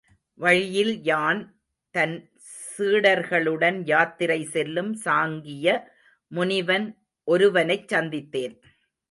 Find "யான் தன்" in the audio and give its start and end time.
1.03-2.15